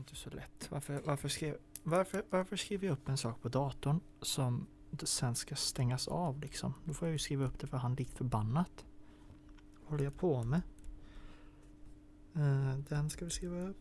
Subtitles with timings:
[0.00, 0.70] inte så lätt.
[0.70, 4.66] Varför, varför, skrev, varför, varför skriver jag upp en sak på datorn som
[5.02, 6.74] sen ska stängas av liksom?
[6.84, 8.84] Då får jag ju skriva upp det för hand likt förbannat.
[9.80, 10.62] Vad håller jag på med?
[12.36, 13.76] Uh, den ska vi skriva upp.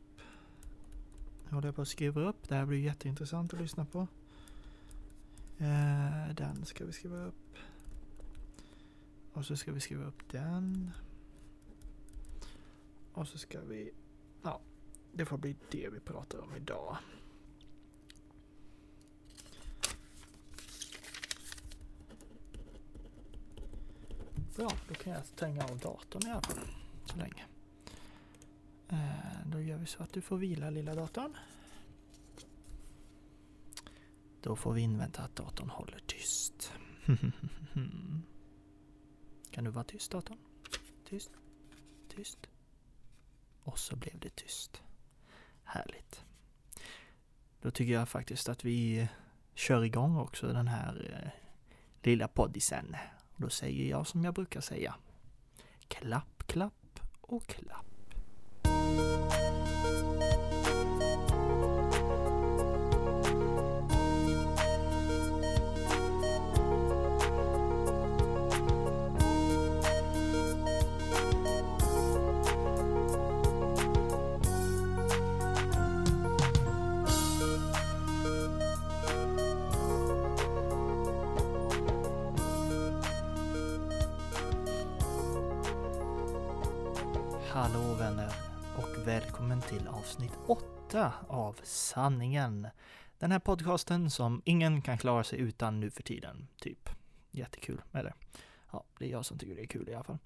[1.50, 2.50] Nu håller jag på att skriva upp.
[2.50, 4.00] Det här blir jätteintressant att lyssna på.
[5.62, 7.56] Uh, den ska vi skriva upp.
[9.34, 10.92] Och så ska vi skriva upp den.
[13.14, 13.92] Och så ska vi...
[14.44, 14.60] Ja,
[15.14, 16.98] det får bli det vi pratar om idag.
[24.56, 26.68] Bra, då kan jag stänga av datorn i alla fall.
[27.06, 27.46] Så länge.
[28.90, 31.38] Eh, då gör vi så att du får vila lilla datorn.
[34.42, 36.74] Då får vi invänta att datorn håller tyst.
[39.52, 40.38] kan du vara tyst datorn?
[41.06, 41.32] Tyst.
[42.10, 42.48] Tyst.
[43.64, 44.82] Och så blev det tyst.
[45.72, 46.26] Härligt.
[47.62, 49.10] Då tycker jag faktiskt att vi
[49.56, 51.32] kör igång också den här eh,
[52.04, 52.96] lilla poddisen.
[53.38, 54.96] då säger jag som jag brukar säga.
[55.88, 57.99] Klapp, klapp och klapp.
[90.20, 92.68] Avsnitt 8 av Sanningen.
[93.18, 96.90] Den här podcasten som ingen kan klara sig utan nu för tiden, typ.
[97.32, 98.14] Jättekul, eller?
[98.72, 100.18] Ja, det är jag som tycker det är kul i alla fall.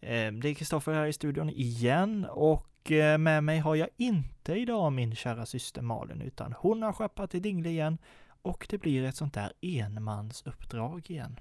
[0.00, 4.52] Ehm, det är Kristoffer här i studion igen och eh, med mig har jag inte
[4.52, 7.98] idag min kära syster Malin utan hon har skeppat till Dingle igen
[8.42, 11.40] och det blir ett sånt där enmansuppdrag igen.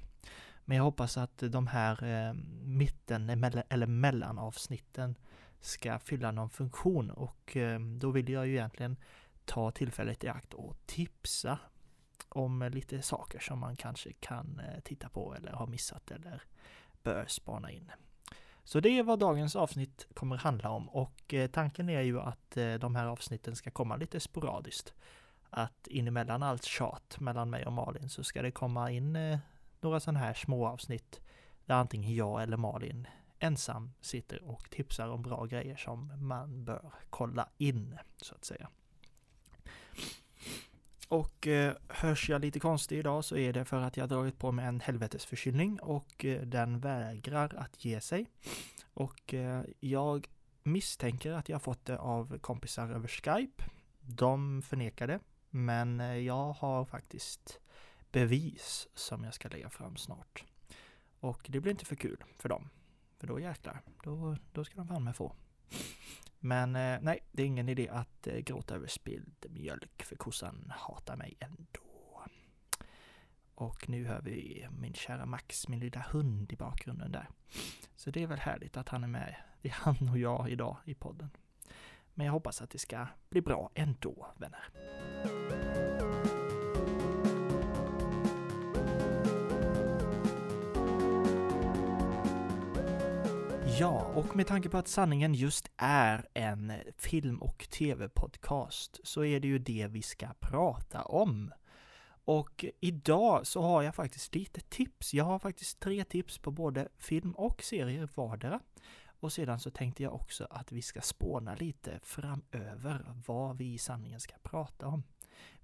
[0.66, 2.34] Men jag hoppas att de här eh,
[2.64, 3.30] mitten
[3.70, 5.16] eller mellanavsnitten
[5.60, 8.98] ska fylla någon funktion och eh, då vill jag ju egentligen
[9.46, 11.60] ta tillfället i akt och tipsa
[12.30, 16.42] om lite saker som man kanske kan eh, titta på eller har missat eller
[17.04, 17.92] bör spana in.
[18.64, 22.58] Så det är vad dagens avsnitt kommer handla om och eh, tanken är ju att
[22.80, 24.94] de här avsnitten ska komma lite sporadiskt.
[25.50, 29.40] Att in emellan allt tjat mellan mig och Malin så ska det komma in
[29.82, 31.22] några sådana här små avsnitt
[31.66, 33.08] där antingen jag eller Malin
[33.40, 38.70] ensam sitter och tipsar om bra grejer som man bör kolla in, så att säga.
[41.08, 44.52] Och eh, hörs jag lite konstig idag så är det för att jag dragit på
[44.52, 48.26] mig en helvetesförkylning och eh, den vägrar att ge sig.
[48.94, 50.28] Och eh, jag
[50.64, 53.64] misstänker att jag fått det av kompisar över Skype.
[54.00, 57.60] De förnekar det, men eh, jag har faktiskt
[58.12, 60.46] bevis som jag ska lägga fram snart.
[61.20, 62.70] Och det blir inte för kul för dem.
[63.18, 65.36] För då jäklar, då, då ska de fan med få.
[66.40, 70.74] Men eh, nej, det är ingen idé att eh, gråta över spilld mjölk för kossan
[70.76, 71.88] hatar mig ändå.
[73.56, 77.30] Och nu hör vi min kära Max, min lilla hund i bakgrunden där.
[77.96, 79.36] Så det är väl härligt att han är med.
[79.62, 81.30] Det är han och jag idag i podden.
[82.14, 85.37] Men jag hoppas att det ska bli bra ändå, vänner.
[93.80, 99.40] Ja, och med tanke på att sanningen just är en film och tv-podcast så är
[99.40, 101.54] det ju det vi ska prata om.
[102.26, 105.14] Och idag så har jag faktiskt lite tips.
[105.14, 108.60] Jag har faktiskt tre tips på både film och serier vardera.
[109.20, 113.78] Och sedan så tänkte jag också att vi ska spåna lite framöver vad vi i
[113.78, 115.04] sanningen ska prata om.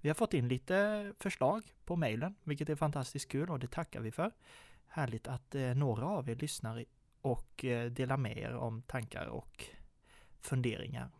[0.00, 4.00] Vi har fått in lite förslag på mejlen, vilket är fantastiskt kul och det tackar
[4.00, 4.30] vi för.
[4.86, 6.84] Härligt att eh, några av er lyssnar
[7.24, 9.64] och eh, dela med er om tankar och
[10.40, 11.10] funderingar.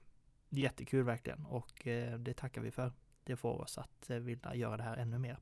[0.49, 2.93] Jättekul verkligen och eh, det tackar vi för.
[3.25, 5.39] Det får oss att eh, vilja göra det här ännu mer.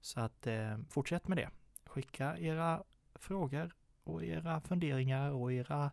[0.00, 0.46] Så att
[0.88, 1.50] fortsätt med det.
[1.86, 2.84] Skicka era
[3.14, 5.90] frågor och era funderingar och era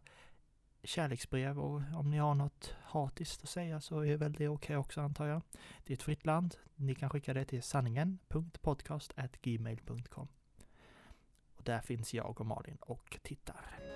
[0.83, 4.75] kärleksbrev och om ni har något hatiskt att säga så är väl det okej okay
[4.75, 5.41] också antar jag.
[5.83, 6.55] Det är ett fritt land.
[6.75, 10.27] Ni kan skicka det till sanningen.podcast.gmail.com
[11.55, 13.86] Och där finns jag och Malin och tittar.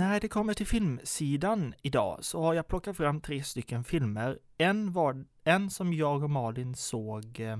[0.00, 4.38] När det kommer till filmsidan idag så har jag plockat fram tre stycken filmer.
[4.58, 7.58] En, var, en som jag och Malin såg eh,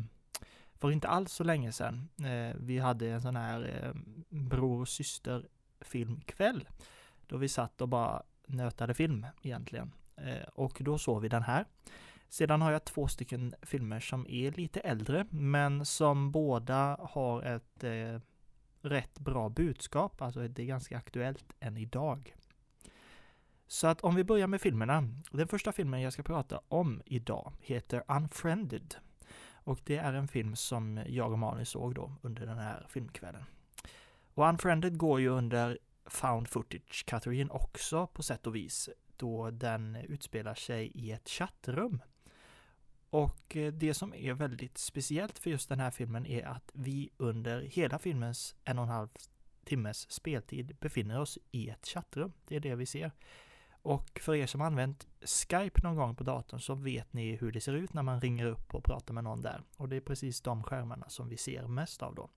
[0.75, 2.09] för inte alls så länge sedan.
[2.19, 3.93] Eh, vi hade en sån här eh,
[4.29, 5.49] bror och syster
[5.81, 6.69] filmkväll
[7.27, 9.93] då vi satt och bara nötade film egentligen.
[10.55, 11.65] Och då såg vi den här.
[12.29, 17.85] Sedan har jag två stycken filmer som är lite äldre, men som båda har ett
[18.83, 22.35] rätt bra budskap, alltså det är ganska aktuellt än idag.
[23.67, 25.09] Så att om vi börjar med filmerna.
[25.31, 28.95] Den första filmen jag ska prata om idag heter Unfriended.
[29.53, 33.45] Och det är en film som jag och Malin såg då under den här filmkvällen.
[34.35, 40.55] Och Unfriended går ju under found footage-kategorin också på sätt och vis, då den utspelar
[40.55, 42.03] sig i ett chattrum.
[43.11, 47.11] Och eh, det som är väldigt speciellt för just den här filmen är att vi
[47.17, 49.09] under hela filmens en och en halv
[49.65, 52.33] timmes speltid befinner oss i ett chattrum.
[52.45, 53.13] Det är det vi ser.
[53.83, 57.61] Och för er som använt Skype någon gång på datorn så vet ni hur det
[57.61, 59.63] ser ut när man ringer upp och pratar med någon där.
[59.77, 62.29] Och det är precis de skärmarna som vi ser mest av då.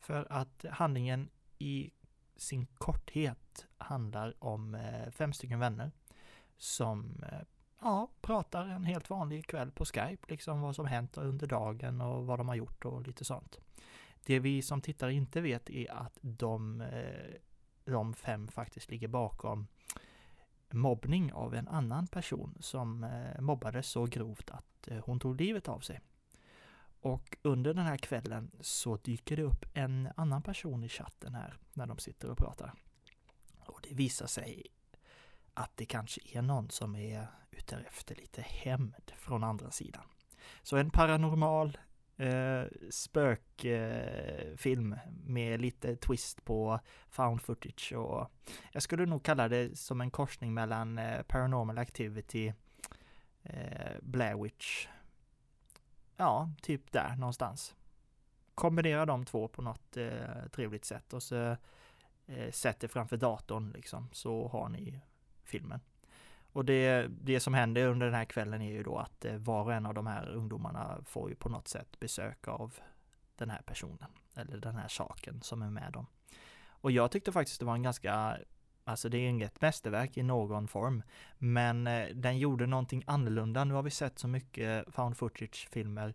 [0.00, 1.28] För att handlingen
[1.58, 1.90] i
[2.36, 5.92] sin korthet handlar om eh, fem stycken vänner
[6.56, 7.38] som eh,
[7.80, 12.26] ja, pratar en helt vanlig kväll på Skype, liksom vad som hänt under dagen och
[12.26, 13.58] vad de har gjort och lite sånt.
[14.24, 17.34] Det vi som tittare inte vet är att de, eh,
[17.84, 19.66] de fem faktiskt ligger bakom
[20.70, 25.68] mobbning av en annan person som eh, mobbades så grovt att eh, hon tog livet
[25.68, 26.00] av sig.
[27.00, 31.58] Och under den här kvällen så dyker det upp en annan person i chatten här
[31.72, 32.74] när de sitter och pratar.
[33.58, 34.66] Och det visar sig
[35.56, 40.02] att det kanske är någon som är ute efter lite hämnd från andra sidan.
[40.62, 41.78] Så en paranormal
[42.16, 46.80] eh, spökfilm eh, med lite twist på
[47.10, 48.30] found footage och
[48.72, 52.52] jag skulle nog kalla det som en korsning mellan eh, Paranormal Activity,
[53.42, 54.86] eh, Blair Witch
[56.16, 57.74] ja, typ där någonstans.
[58.54, 61.56] Kombinera de två på något eh, trevligt sätt och så
[62.26, 65.00] eh, sätt det framför datorn liksom, så har ni
[65.46, 65.80] filmen.
[66.52, 69.64] Och det, det som händer under den här kvällen är ju då att eh, var
[69.64, 72.74] och en av de här ungdomarna får ju på något sätt besök av
[73.36, 76.06] den här personen, eller den här saken som är med dem.
[76.68, 78.38] Och jag tyckte faktiskt det var en ganska
[78.88, 81.02] Alltså det är inget mästerverk i någon form.
[81.38, 83.64] Men eh, den gjorde någonting annorlunda.
[83.64, 86.14] Nu har vi sett så mycket found footage-filmer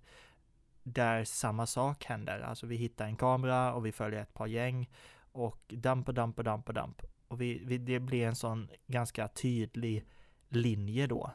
[0.84, 2.40] där samma sak händer.
[2.40, 4.90] Alltså vi hittar en kamera och vi följer ett par gäng
[5.32, 7.02] och damp och damp och damp och damp.
[7.32, 10.06] Och vi, vi, det blir en sån ganska tydlig
[10.50, 11.32] linje då,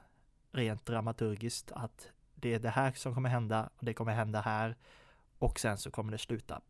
[0.52, 4.76] rent dramaturgiskt, att det är det här som kommer hända och det kommer hända här
[5.38, 6.60] och sen så kommer det sluta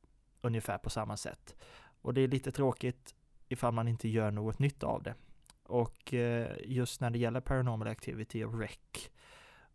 [0.41, 1.57] ungefär på samma sätt.
[2.03, 3.15] Och det är lite tråkigt
[3.49, 5.15] ifall man inte gör något nytt av det.
[5.63, 9.11] Och eh, just när det gäller Paranormal Activity och REC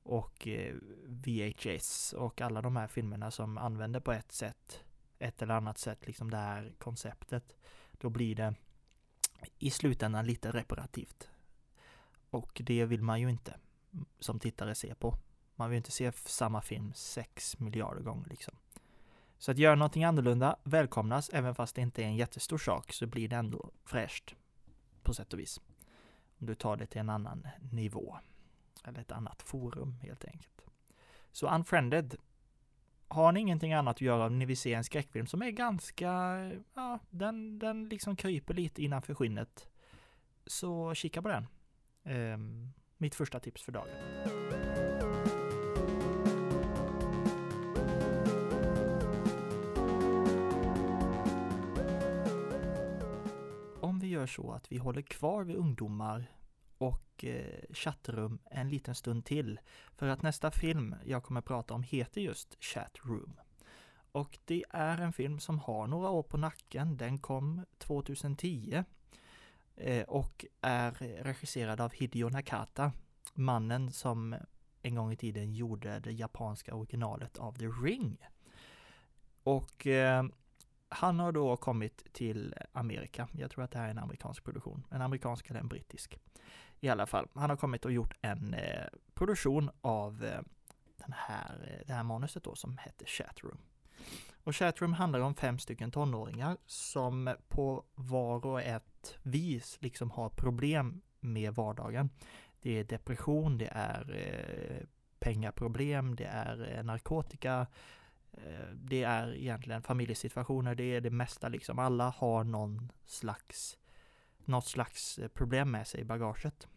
[0.04, 0.75] och eh,
[1.06, 4.83] VHS och alla de här filmerna som använder på ett sätt,
[5.19, 7.56] ett eller annat sätt, liksom det här konceptet,
[7.92, 8.56] då blir det
[9.59, 11.29] i slutändan lite reparativt.
[12.29, 13.59] Och det vill man ju inte
[13.93, 15.17] mm, som tittare se på.
[15.55, 18.53] Man vill inte se samma film sex miljarder gånger liksom.
[19.38, 23.07] Så att göra någonting annorlunda välkomnas, även fast det inte är en jättestor sak så
[23.07, 24.35] blir det ändå fräscht
[25.03, 25.61] på sätt och vis.
[26.39, 28.17] Om du tar det till en annan nivå.
[28.83, 30.61] Eller ett annat forum helt enkelt.
[31.31, 32.15] Så Unfriended.
[33.11, 36.07] Har ni ingenting annat att göra om ni vill se en skräckfilm som är ganska,
[36.73, 39.69] ja, den, den liksom kryper lite innanför skinnet.
[40.45, 41.47] Så kika på den.
[42.33, 43.87] Um, mitt första tips för dagen.
[53.81, 56.31] Om vi gör så att vi håller kvar vid ungdomar
[56.81, 59.59] och eh, chattrum en liten stund till.
[59.95, 63.40] För att nästa film jag kommer prata om heter just Chatroom.
[64.11, 66.97] Och det är en film som har några år på nacken.
[66.97, 68.83] Den kom 2010
[69.76, 70.92] eh, och är
[71.23, 72.92] regisserad av Hideo Nakata,
[73.33, 74.35] mannen som
[74.81, 78.18] en gång i tiden gjorde det japanska originalet av The Ring.
[79.44, 80.23] Och eh,
[80.90, 83.28] han har då kommit till Amerika.
[83.31, 84.88] Jag tror att det här är en amerikansk produktion.
[84.90, 86.19] En amerikansk eller en brittisk.
[86.81, 90.42] I alla fall, han har kommit och gjort en eh, produktion av eh,
[90.97, 93.57] den här, eh, det här manuset då som heter Chatroom.
[94.44, 100.30] Och Chatroom handlar om fem stycken tonåringar som på var och ett vis liksom har
[100.30, 102.09] problem med vardagen.
[102.61, 104.88] Det är depression, det är eh,
[105.19, 107.68] pengaproblem, det är eh, narkotika,
[108.31, 111.80] Eh, det är egentligen familjesituationer, det är det mesta liksom.
[111.80, 113.78] Alla har någon slags,
[114.45, 116.68] något slags eh, problem med sig i bagaget.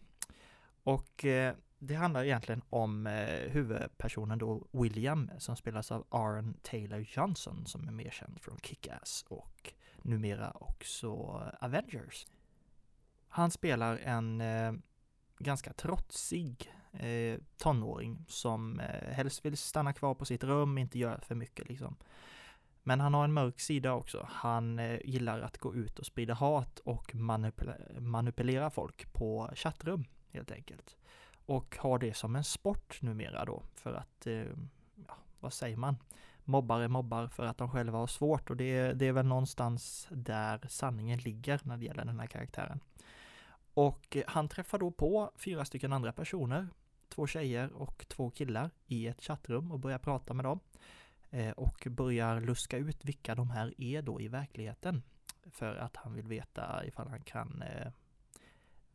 [0.83, 7.07] Och eh, det handlar egentligen om eh, huvudpersonen då William som spelas av Aaron Taylor
[7.09, 11.13] Johnson som är mer känd från Kick-Ass och numera också
[11.61, 12.27] Avengers.
[13.29, 14.73] Han spelar en eh,
[15.39, 21.21] ganska trotsig eh, tonåring som eh, helst vill stanna kvar på sitt rum, inte göra
[21.21, 21.97] för mycket liksom.
[22.87, 24.29] Men han har en mörk sida också.
[24.31, 30.05] Han eh, gillar att gå ut och sprida hat och manipulera, manipulera folk på chattrum
[30.31, 30.97] helt enkelt.
[31.47, 34.47] Och har det som en sport numera då för att, eh,
[35.09, 35.97] ja, vad säger man?
[36.45, 40.61] Mobbare mobbar för att de själva har svårt och det, det är väl någonstans där
[40.69, 42.81] sanningen ligger när det gäller den här karaktären.
[43.75, 46.69] Och han träffar då på fyra stycken andra personer,
[47.09, 50.61] två tjejer och två killar i ett chattrum och börjar prata med dem.
[51.35, 55.03] Eh, och börjar luska ut vilka de här är då i verkligheten.
[55.51, 57.93] För att han vill veta ifall han kan eh,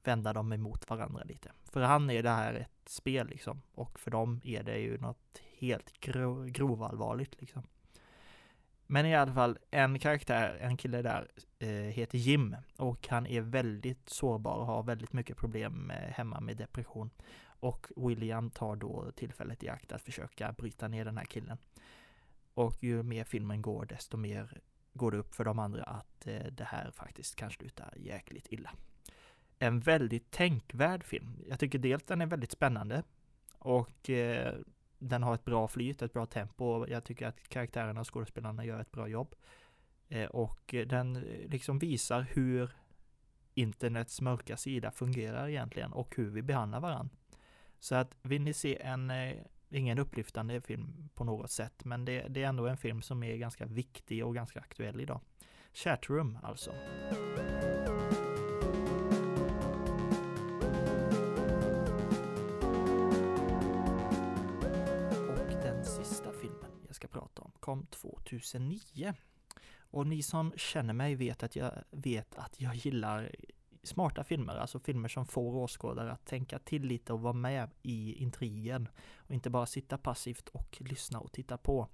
[0.03, 1.51] vända dem emot varandra lite.
[1.71, 5.41] För han är det här ett spel liksom och för dem är det ju något
[5.59, 7.63] helt gro grovallvarligt liksom.
[8.87, 11.27] Men i alla fall, en karaktär, en kille där,
[11.59, 16.39] eh, heter Jim och han är väldigt sårbar och har väldigt mycket problem eh, hemma
[16.39, 17.09] med depression.
[17.43, 21.57] Och William tar då tillfället i akt att försöka bryta ner den här killen.
[22.59, 24.61] Och ju mer filmen går, desto mer
[24.93, 28.71] går det upp för de andra att eh, det här faktiskt kan sluta jäkligt illa.
[29.59, 31.43] En väldigt tänkvärd film.
[31.47, 33.03] Jag tycker dels den är väldigt spännande
[33.57, 34.55] och eh,
[34.97, 36.87] den har ett bra flyt, ett bra tempo.
[36.87, 39.35] Jag tycker att karaktärerna och skådespelarna gör ett bra jobb.
[40.09, 42.71] Eh, och eh, den eh, liksom visar hur
[43.53, 47.15] internets mörka sida fungerar egentligen och hur vi behandlar varandra.
[47.79, 49.35] Så att vill ni se en, eh,
[49.69, 53.35] ingen upplyftande film på något sätt, men det, det, är ändå en film som är
[53.35, 55.21] ganska viktig och ganska aktuell idag.
[55.73, 56.71] Chatroom alltså.
[65.29, 69.13] Och den sista filmen jag ska prata om kom 2009.
[69.91, 73.35] Och ni som känner mig vet att jag vet att jag gillar
[73.89, 78.13] smarta filmer, alltså filmer som får åskådare att tänka till lite och vara med i
[78.13, 81.87] intrigen och inte bara sitta passivt och lyssna och titta på.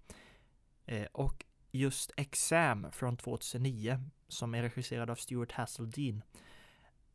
[0.86, 6.22] Eh, och just Exam från 2009 som är regisserad av Stuart Hasseldean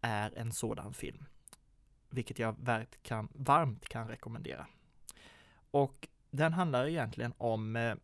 [0.01, 1.25] är en sådan film,
[2.11, 2.57] vilket jag
[3.03, 4.67] kan, varmt kan rekommendera.
[5.71, 7.95] Och den handlar egentligen om eh,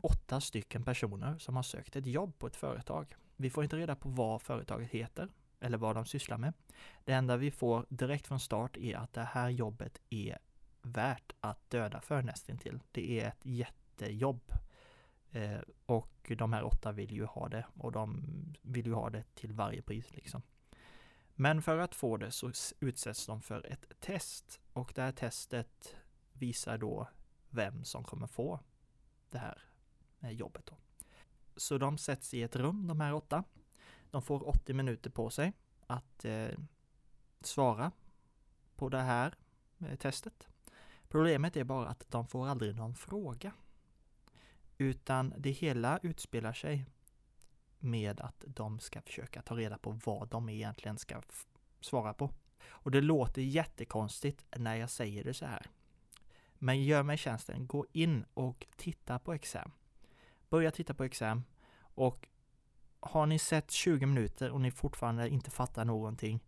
[0.00, 3.16] åtta stycken personer som har sökt ett jobb på ett företag.
[3.36, 5.28] Vi får inte reda på vad företaget heter
[5.62, 6.52] eller vad de sysslar med.
[7.04, 10.38] Det enda vi får direkt från start är att det här jobbet är
[10.82, 12.80] värt att döda för nästintill.
[12.92, 14.52] Det är ett jättejobb.
[15.30, 18.22] Eh, och de här åtta vill ju ha det och de
[18.62, 20.42] vill ju ha det till varje pris liksom.
[21.34, 25.96] Men för att få det så utsätts de för ett test och det här testet
[26.32, 27.08] visar då
[27.50, 28.60] vem som kommer få
[29.30, 29.62] det här
[30.20, 30.66] eh, jobbet.
[30.66, 30.76] Då.
[31.56, 33.44] Så de sätts i ett rum, de här åtta.
[34.12, 35.52] De får 80 minuter på sig
[35.86, 36.48] att eh,
[37.40, 37.92] svara
[38.76, 39.34] på det här
[39.78, 40.48] eh, testet.
[41.08, 43.52] Problemet är bara att de får aldrig någon fråga.
[44.78, 46.86] Utan det hela utspelar sig
[47.78, 51.22] med att de ska försöka ta reda på vad de egentligen ska
[51.80, 52.30] svara på.
[52.64, 55.66] Och det låter jättekonstigt när jag säger det så här.
[56.54, 59.72] Men gör mig tjänsten, gå in och titta på exam
[60.52, 61.44] börja titta på exam
[61.80, 62.28] och
[63.02, 66.40] har ni sett 20 minuter och ni fortfarande inte fattar någonting,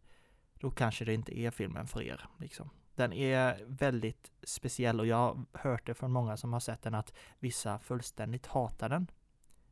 [0.55, 2.29] då kanske det inte är filmen för er.
[2.39, 2.71] Liksom.
[2.95, 6.95] Den är väldigt speciell och jag har hört det från många som har sett den
[6.95, 9.11] att vissa fullständigt hatar den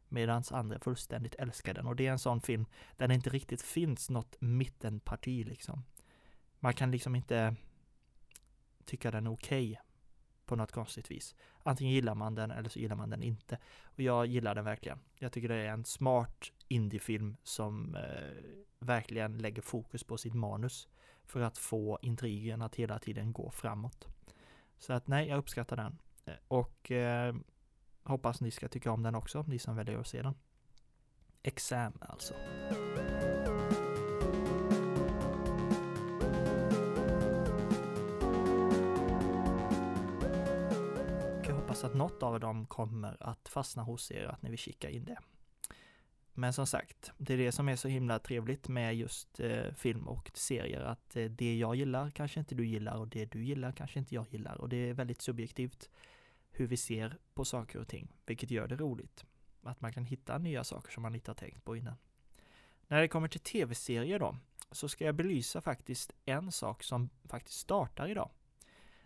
[0.08, 1.86] medan andra fullständigt älskar den.
[1.86, 5.84] Och det är en sån film där det inte riktigt finns något mittenparti liksom.
[6.58, 7.56] Man kan liksom inte
[8.84, 9.91] tycka den är okej okay
[10.46, 11.34] på något konstigt vis.
[11.62, 13.58] Antingen gillar man den eller så gillar man den inte.
[13.84, 14.98] Och jag gillar den verkligen.
[15.14, 18.44] Jag tycker det är en smart indiefilm som eh,
[18.78, 20.88] verkligen lägger fokus på sitt manus
[21.24, 24.08] för att få intrigen att hela tiden gå framåt.
[24.78, 25.98] Så att nej, jag uppskattar den.
[26.24, 27.34] Eh, och eh,
[28.02, 30.34] hoppas ni ska tycka om den också, ni som väljer att se den.
[31.42, 32.34] Exam alltså.
[41.82, 45.04] Hoppas att något av dem kommer att fastna hos er, att ni vill kika in
[45.04, 45.18] det.
[46.34, 50.08] Men som sagt, det är det som är så himla trevligt med just eh, film
[50.08, 53.72] och serier, att eh, det jag gillar kanske inte du gillar och det du gillar
[53.72, 55.90] kanske inte jag gillar och det är väldigt subjektivt
[56.50, 59.24] hur vi ser på saker och ting, vilket gör det roligt.
[59.62, 61.96] Att man kan hitta nya saker som man inte har tänkt på innan.
[62.88, 64.36] När det kommer till tv-serier då,
[64.70, 68.30] så ska jag belysa faktiskt en sak som faktiskt startar idag.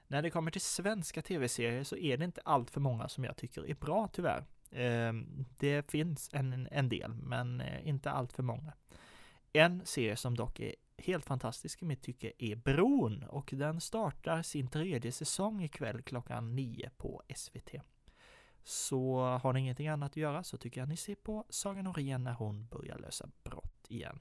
[0.09, 3.37] När det kommer till svenska tv-serier så är det inte allt för många som jag
[3.37, 4.45] tycker är bra tyvärr.
[4.71, 8.73] Ehm, det finns en, en del, men eh, inte allt för många.
[9.53, 14.43] En serie som dock är helt fantastisk i mitt tycke är Bron och den startar
[14.43, 17.75] sin tredje säsong ikväll klockan nio på SVT.
[18.63, 22.25] Så har ni ingenting annat att göra så tycker jag ni ser på Saga Norén
[22.25, 24.19] när hon börjar lösa brott igen.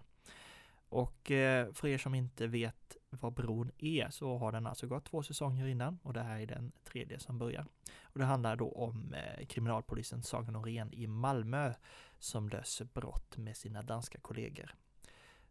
[0.89, 5.06] Och eh, för er som inte vet vad Bron är så har den alltså gått
[5.06, 7.66] två säsonger innan och det här är den tredje som börjar.
[8.02, 11.74] Och det handlar då om eh, kriminalpolisen Saga Norén i Malmö
[12.20, 14.76] som löser brott med sina danska kollegor.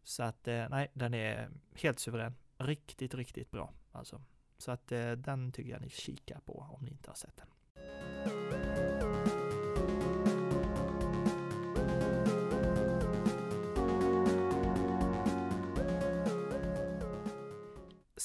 [0.03, 2.35] Så att eh, nej, den är helt suverän.
[2.57, 4.21] Riktigt, riktigt bra alltså.
[4.57, 7.47] Så att eh, den tycker jag ni kikar på om ni inte har sett den.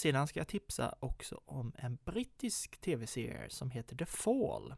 [0.01, 4.75] Sedan ska jag tipsa också om en brittisk tv-serie som heter The Fall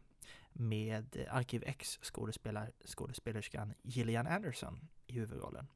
[0.53, 1.99] med Arkiv X
[2.85, 5.67] skådespelerskan Gillian Anderson i huvudrollen.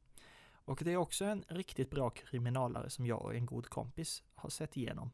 [0.50, 4.50] Och det är också en riktigt bra kriminalare som jag och en god kompis har
[4.50, 5.12] sett igenom.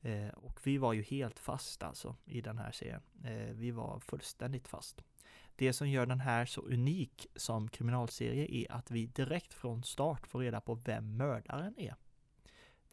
[0.00, 3.02] Eh, och vi var ju helt fast alltså i den här serien.
[3.24, 5.04] Eh, vi var fullständigt fast.
[5.56, 10.26] Det som gör den här så unik som kriminalserie är att vi direkt från start
[10.26, 11.94] får reda på vem mördaren är.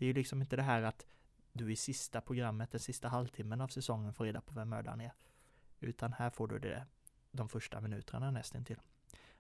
[0.02, 1.06] Det är ju liksom inte det här att
[1.54, 5.12] du i sista programmet, den sista halvtimmen av säsongen får reda på vem mördaren är.
[5.80, 6.86] Utan här får du det
[7.32, 8.80] de första minuterna nästintill.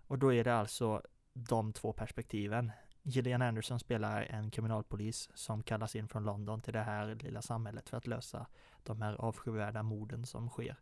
[0.08, 1.02] Och då är det alltså
[1.34, 2.72] de två perspektiven.
[3.04, 7.90] Gillian Anderson spelar en kriminalpolis som kallas in från London till det här lilla samhället
[7.90, 8.48] för att lösa
[8.84, 10.80] de här avskyvärda morden som sker.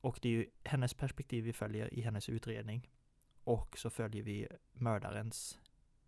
[0.00, 2.90] Och det är ju hennes perspektiv vi följer i hennes utredning.
[3.44, 5.58] Och så följer vi mördarens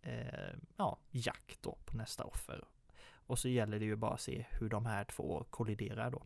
[0.01, 2.63] eh, ja, jakt då på nästa offer
[3.29, 6.23] och så gäller det ju bara att se hur de här två kolliderar då.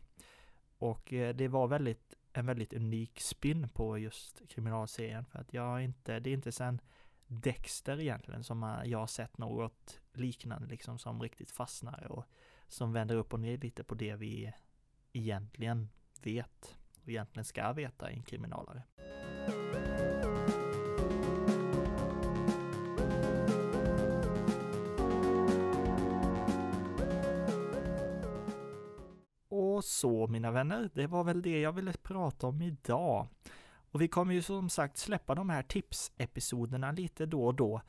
[0.78, 5.84] Och eh, det var väldigt, en väldigt unik spin på just kriminalserien för att jag
[5.84, 6.82] inte, det är inte sen
[7.28, 12.26] Dexter egentligen som jag har sett något liknande liksom som riktigt fastnar och
[12.68, 14.54] som vänder upp och ner lite på det vi
[15.14, 15.90] egentligen
[16.22, 18.84] vet och egentligen ska veta i en kriminalare.
[29.84, 33.28] Så mina vänner, det var väl det jag ville prata om idag.
[33.92, 37.82] Och vi kommer ju som sagt släppa de här tipsepisoderna lite då och då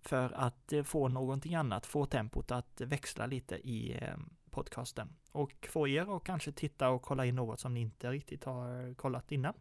[0.00, 4.16] för att eh, få någonting annat, få tempot att växla lite i eh,
[4.50, 5.08] podcasten.
[5.32, 8.94] Och få er att kanske titta och kolla in något som ni inte riktigt har
[8.94, 9.54] kollat innan.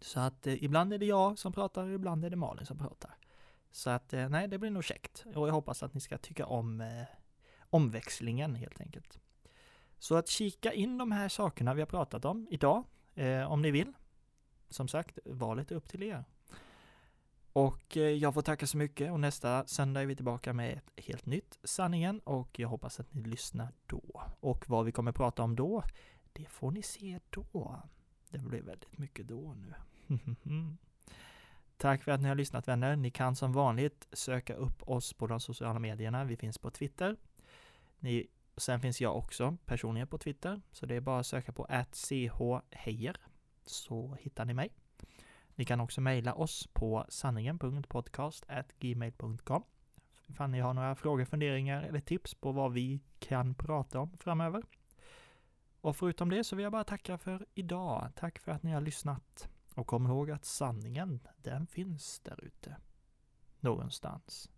[0.00, 2.78] Så att eh, ibland är det jag som pratar, och ibland är det Malin som
[2.78, 3.16] pratar.
[3.70, 5.24] Så att eh, nej, det blir nog käckt.
[5.34, 7.04] Och jag hoppas att ni ska tycka om eh,
[7.70, 9.20] omväxlingen helt enkelt.
[10.00, 12.84] Så att kika in de här sakerna vi har pratat om idag,
[13.14, 13.92] eh, om ni vill.
[14.68, 16.24] Som sagt, valet är upp till er.
[17.52, 21.04] Och eh, jag får tacka så mycket och nästa söndag är vi tillbaka med ett
[21.04, 24.22] helt nytt Sanningen och jag hoppas att ni lyssnar då.
[24.40, 25.82] Och vad vi kommer prata om då,
[26.32, 27.82] det får ni se då.
[28.30, 29.74] Det blir väldigt mycket då nu.
[31.76, 32.96] Tack för att ni har lyssnat vänner.
[32.96, 36.24] Ni kan som vanligt söka upp oss på de sociala medierna.
[36.24, 37.16] Vi finns på Twitter.
[37.98, 38.26] Ni
[38.60, 41.66] och sen finns jag också personligen på Twitter, så det är bara att söka på
[42.70, 43.16] chhejer
[43.64, 44.70] så hittar ni mig.
[45.54, 49.62] Ni kan också mejla oss på sanningen.podcast.gmail.com
[50.26, 54.62] ifall ni har några frågor, funderingar eller tips på vad vi kan prata om framöver.
[55.80, 58.12] Och förutom det så vill jag bara tacka för idag.
[58.16, 59.48] Tack för att ni har lyssnat.
[59.74, 62.76] Och kom ihåg att sanningen, den finns där ute.
[63.60, 64.50] Någonstans.